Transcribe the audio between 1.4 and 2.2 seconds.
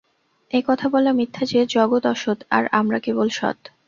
যে, জগৎ